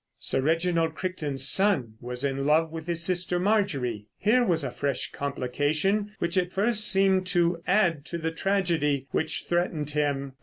Sir 0.17 0.41
Reginald 0.41 0.95
Crichton's 0.95 1.47
son 1.47 1.93
was 2.01 2.23
in 2.23 2.43
love 2.47 2.71
with 2.71 2.87
his 2.87 3.03
sister 3.03 3.37
Marjorie. 3.37 4.07
Here 4.17 4.43
was 4.43 4.63
a 4.63 4.71
fresh 4.71 5.11
complication 5.11 6.15
which 6.17 6.39
at 6.39 6.51
first 6.53 6.87
seemed 6.87 7.27
to 7.27 7.61
add 7.67 8.03
to 8.05 8.17
the 8.17 8.31
tragedy 8.31 9.05
which 9.11 9.45
threatened 9.47 9.91
him. 9.91 10.33